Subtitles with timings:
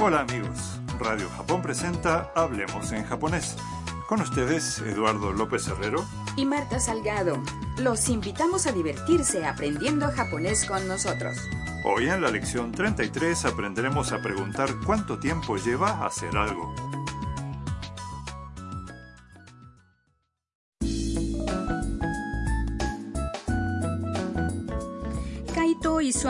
[0.00, 3.56] Hola amigos, Radio Japón presenta Hablemos en japonés.
[4.06, 6.04] Con ustedes, Eduardo López Herrero
[6.36, 7.42] y Marta Salgado.
[7.78, 11.36] Los invitamos a divertirse aprendiendo japonés con nosotros.
[11.84, 16.72] Hoy en la lección 33 aprenderemos a preguntar cuánto tiempo lleva hacer algo.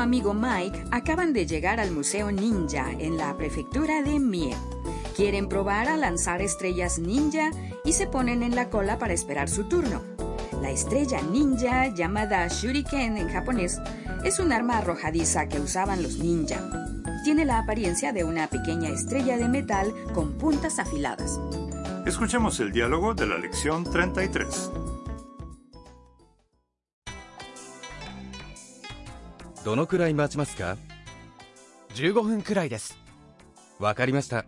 [0.00, 4.56] Amigo Mike acaban de llegar al Museo Ninja en la prefectura de Mie.
[5.16, 7.50] Quieren probar a lanzar estrellas ninja
[7.84, 10.02] y se ponen en la cola para esperar su turno.
[10.62, 13.78] La estrella ninja, llamada shuriken en japonés,
[14.24, 16.60] es un arma arrojadiza que usaban los ninja.
[17.24, 21.40] Tiene la apariencia de una pequeña estrella de metal con puntas afiladas.
[22.06, 24.70] Escuchemos el diálogo de la lección 33.
[29.68, 30.78] どのくらい待ちますか
[31.90, 32.96] ？15分くらいです。
[33.78, 34.46] わかりました。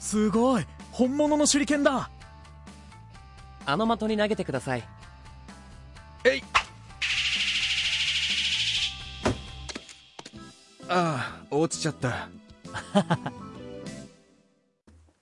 [0.00, 0.64] すごい。
[0.90, 2.08] 本物の手裏剣だ。
[3.66, 4.88] あの的に投げてください。
[6.24, 6.42] えい。
[10.88, 12.30] ああ落ちちゃった。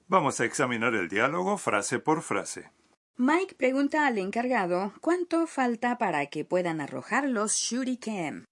[0.08, 2.70] Vamos a examinar el diálogo frase por frase.
[3.18, 8.44] Mike pregunta al encargado cuánto falta para que puedan arrojar los shuriken.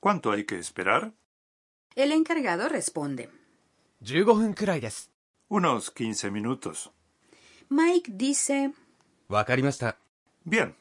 [0.00, 1.12] ¿Cuánto hay que esperar?
[1.94, 3.28] El encargado responde.
[5.48, 6.90] Unos 15 minutos.
[7.68, 8.72] Mike dice.
[10.44, 10.74] Bien.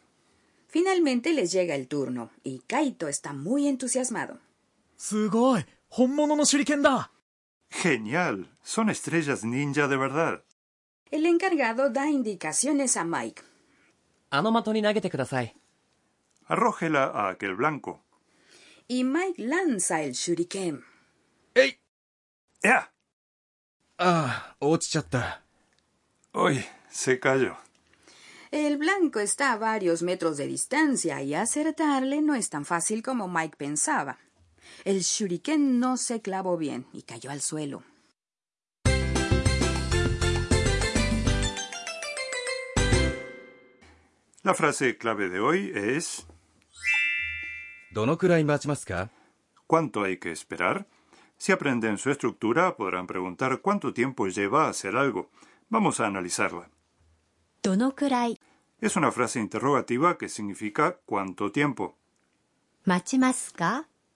[0.67, 4.39] Finalmente les llega el turno y Kaito está muy entusiasmado.
[7.69, 8.55] ¡Genial!
[8.63, 10.44] Son estrellas ninja de verdad.
[11.09, 13.41] El encargado da indicaciones a Mike.
[16.45, 18.03] Arrójela a aquel blanco.
[18.88, 20.84] Y Mike lanza el shuriken.
[21.53, 21.79] ¡Ey!
[22.62, 22.91] ¡Ya!
[23.97, 24.56] Ah,
[26.34, 27.57] Uy, se cayó.
[28.51, 33.28] El blanco está a varios metros de distancia y acertarle no es tan fácil como
[33.28, 34.19] Mike pensaba.
[34.85, 37.84] El shuriken no se clavó bien y cayó al suelo.
[44.47, 46.25] La frase clave de hoy es
[49.68, 50.88] ¿Cuánto hay que esperar?
[51.35, 55.30] Si aprenden su estructura, podrán preguntar cuánto tiempo lleva hacer algo.
[55.68, 56.69] Vamos a analizarla.
[58.80, 61.97] Es una frase interrogativa que significa cuánto tiempo.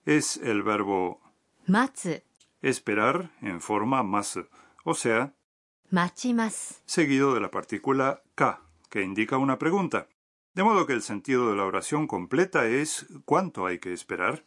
[0.06, 1.20] Es el verbo.
[2.62, 4.48] Esperar en forma masu,
[4.84, 5.34] o sea,
[6.86, 10.08] seguido de la partícula ka, que indica una pregunta.
[10.54, 14.44] De modo que el sentido de la oración completa es ¿cuánto hay que esperar?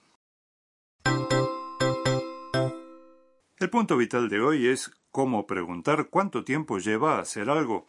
[3.58, 7.88] El punto vital de hoy es cómo preguntar cuánto tiempo lleva a hacer algo.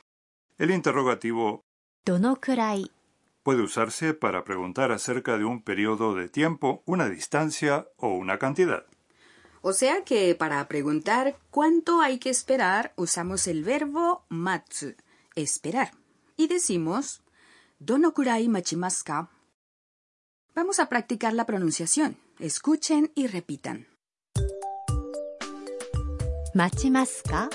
[0.57, 1.61] El interrogativo
[2.07, 2.91] ¿Donokurai?
[3.43, 8.87] puede usarse para preguntar acerca de un periodo de tiempo, una distancia o una cantidad.
[9.61, 14.95] O sea que para preguntar cuánto hay que esperar usamos el verbo matsu,
[15.35, 15.91] esperar,
[16.37, 17.23] y decimos
[17.79, 19.29] Dono kurai machimaska.
[20.55, 22.17] Vamos a practicar la pronunciación.
[22.39, 23.87] Escuchen y repitan.
[26.55, 27.51] Machimaska.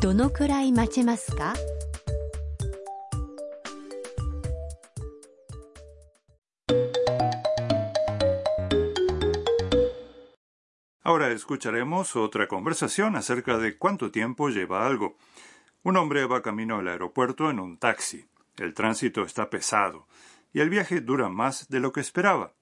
[0.00, 1.54] Dono kurai machimaska.
[11.02, 15.16] Ahora escucharemos otra conversación acerca de cuánto tiempo lleva algo.
[15.83, 18.25] Un hombre va camino al aeropuerto en un taxi.
[18.57, 20.07] El tránsito está pesado
[20.53, 22.53] y el viaje dura más de lo que esperaba.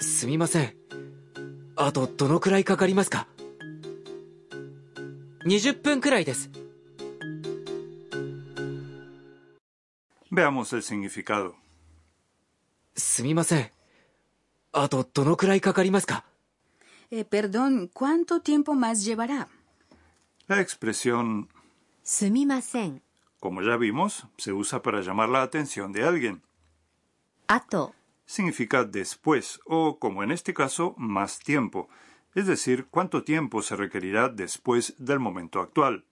[0.00, 0.74] すみません
[1.76, 3.28] あとどのくらいかかりますか
[5.46, 6.50] 20分くらいです
[10.32, 11.52] Veamos el significado.
[12.96, 13.70] すみません
[14.72, 16.24] あとどのくらいかかりますか
[17.12, 19.48] Eh, perdón, ¿cuánto tiempo más llevará?
[20.50, 21.48] La expresión
[22.04, 23.02] すみません
[23.40, 26.42] como ya vimos, se usa para llamar la atención de alguien.
[27.48, 27.94] あと
[28.26, 31.88] Significa después o, como en este caso, más tiempo,
[32.34, 36.04] es decir, cuánto tiempo se requerirá después del momento actual.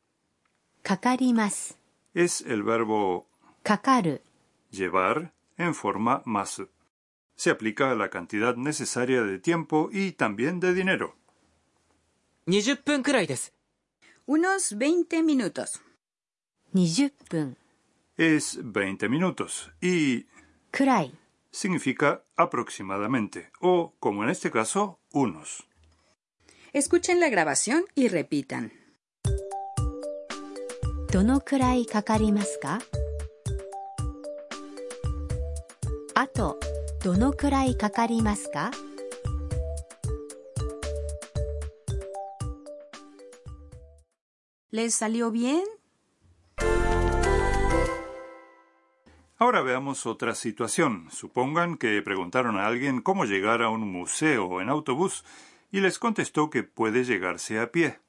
[0.83, 1.79] かかります
[2.15, 3.27] Es el verbo
[3.65, 4.23] かかる
[4.71, 6.62] llevar en forma más.
[7.37, 11.17] Se aplica a la cantidad necesaria de tiempo y también de dinero.
[12.47, 13.53] 20分くらいです
[14.29, 15.81] Unos 20 minutos.
[16.73, 17.56] 20分
[18.17, 20.27] es 20 minutos y
[20.71, 21.15] くらい
[21.53, 25.67] significa aproximadamente o, como en este caso, unos.
[26.73, 28.73] Escuchen la grabación y repitan.
[31.12, 32.81] どのくらいかかりますか
[36.17, 36.59] あと
[37.05, 38.73] どのくらいかかりますか
[44.71, 45.63] ¿Les salió bien?
[49.38, 51.07] Ahora veamos otra situación.
[51.12, 55.24] Supongan que preguntaron a alguien cómo llegar a un museo en autobús
[55.71, 58.00] y les contestó que puede llegarse a pie.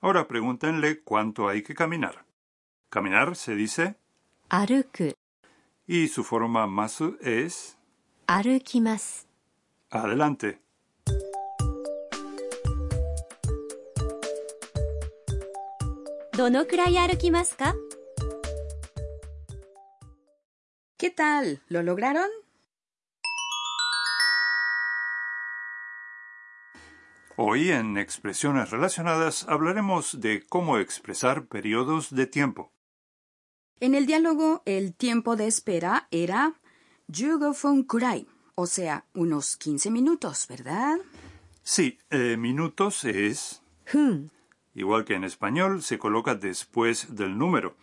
[0.00, 2.24] Ahora pregúntenle cuánto hay que caminar.
[2.88, 3.96] Caminar se dice
[4.48, 5.12] aruku
[5.86, 7.78] y su forma más es
[8.26, 9.26] arukimasu.
[9.90, 10.65] Adelante.
[16.37, 17.75] どのくらい歩きますか
[20.97, 21.61] ¿Qué tal?
[21.67, 22.29] ¿Lo lograron?
[27.37, 32.71] Hoy en expresiones relacionadas hablaremos de cómo expresar periodos de tiempo.
[33.79, 36.53] En el diálogo, el tiempo de espera era
[37.11, 40.99] 15分くらい, o sea, unos 15 minutos, ¿verdad?
[41.63, 44.31] Sí, eh, minutos es 分
[44.76, 47.74] igual que en español, se coloca después del número.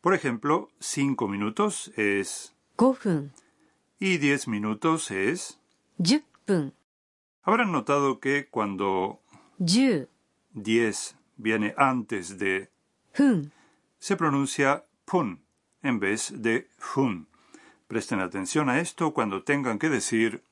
[0.00, 5.58] Por ejemplo, 5 minutos es 5y 10 minutos es
[5.96, 6.22] 10
[7.42, 9.20] Habrán notado que cuando
[9.58, 12.70] 10, viene antes de
[13.18, 13.52] hun,
[13.98, 15.40] se pronuncia pun
[15.82, 17.26] en vez de hun.
[17.86, 20.42] Presten atención a esto cuando tengan que decir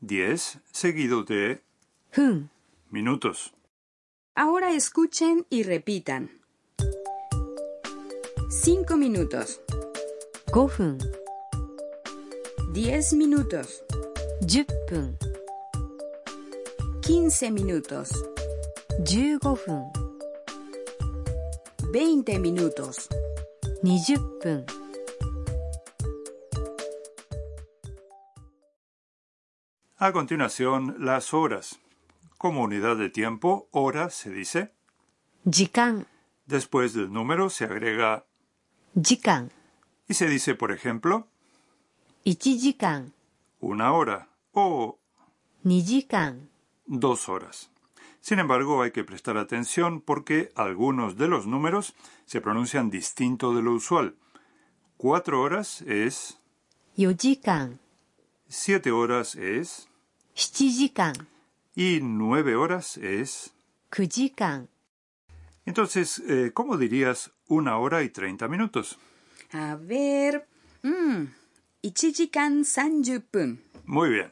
[0.00, 1.62] 10 seguido de
[2.16, 2.50] hun.
[2.90, 3.54] minutos.
[4.37, 6.31] Ahora escuchen y repitan.
[8.49, 9.61] 5 minutos,
[10.45, 10.97] 5分
[12.71, 13.83] 10 minutos,
[14.41, 15.17] 10分
[17.01, 18.09] 15 minutos,
[19.05, 19.83] 15分
[21.91, 23.09] 20 minutos.
[23.83, 24.65] 20分
[29.97, 31.79] A continuación, las horas.
[32.38, 34.72] como unidad de tiempo, hora se dice.
[35.50, 36.06] Jikan.
[36.46, 38.24] Después del número se agrega.
[39.00, 39.50] Jikan.
[40.08, 41.28] Y se dice, por ejemplo.
[42.24, 43.12] Ichijikan.
[43.60, 44.28] Una hora.
[44.52, 44.98] O.
[45.62, 46.48] Nijikan.
[46.86, 47.70] Dos horas.
[48.20, 51.94] Sin embargo, hay que prestar atención porque algunos de los números
[52.24, 54.16] se pronuncian distinto de lo usual.
[54.96, 56.38] Cuatro horas es.
[56.96, 57.78] Yojikan.
[58.48, 59.88] Siete horas es.
[60.34, 61.14] Shichijikan.
[61.77, 63.53] y nueve horas es.
[63.91, 64.69] 9時間
[65.65, 68.97] Entonces, eh, ¿cómo dirías una hora y treinta minutos?
[69.51, 70.47] A ver.
[70.81, 71.27] Mm,
[71.83, 73.61] 1時間30分.
[73.85, 74.31] Muy bien.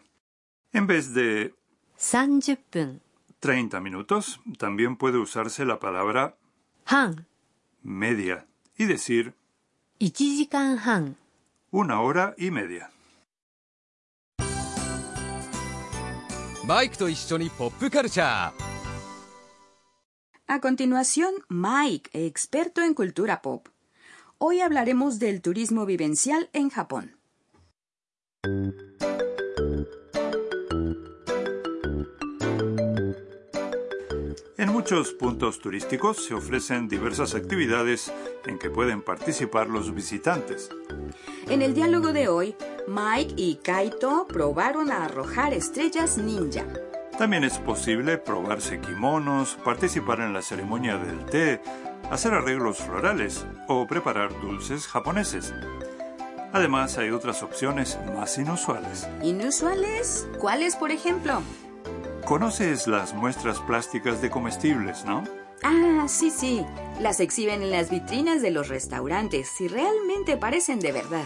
[0.74, 1.54] En vez de
[1.98, 3.02] 30分
[3.40, 6.38] 30 minutos, también puede usarse la palabra
[6.86, 7.26] 半
[7.84, 8.46] media
[8.78, 9.34] y decir
[10.00, 11.16] 1時間半
[11.72, 12.92] una hora y media.
[16.66, 18.72] マイクと一緒にポップカルチャー
[20.48, 23.70] A continuación, Mike, experto en cultura pop.
[24.38, 27.16] Hoy hablaremos del turismo vivencial en Japón.
[34.58, 38.12] En muchos puntos turísticos se ofrecen diversas actividades
[38.46, 40.70] en que pueden participar los visitantes.
[41.48, 42.56] En el diálogo de hoy,
[42.87, 46.65] Mike y Kaito probaron a arrojar estrellas ninja.
[47.19, 51.61] También es posible probarse kimonos, participar en la ceremonia del té,
[52.11, 55.53] hacer arreglos florales o preparar dulces japoneses.
[56.53, 59.09] Además, hay otras opciones más inusuales.
[59.23, 60.29] ¿Inusuales?
[60.39, 61.43] ¿Cuáles, por ejemplo?
[62.25, 65.25] Conoces las muestras plásticas de comestibles, ¿no?
[65.63, 66.65] Ah, sí, sí.
[67.01, 71.25] Las exhiben en las vitrinas de los restaurantes y realmente parecen de verdad.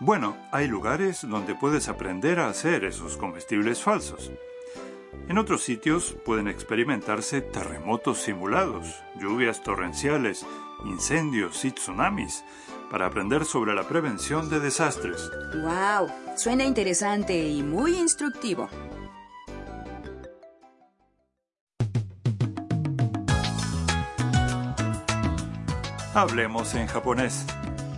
[0.00, 4.32] Bueno, hay lugares donde puedes aprender a hacer esos comestibles falsos.
[5.28, 10.44] En otros sitios pueden experimentarse terremotos simulados, lluvias torrenciales,
[10.84, 12.44] incendios y tsunamis,
[12.90, 15.30] para aprender sobre la prevención de desastres.
[15.54, 16.08] ¡Wow!
[16.36, 18.68] Suena interesante y muy instructivo.
[26.14, 27.46] Hablemos en japonés.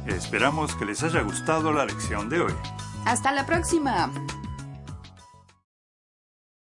[0.07, 2.55] Esperamos que les haya gustado la lección de hoy.
[3.05, 4.11] ¡Hasta la próxima!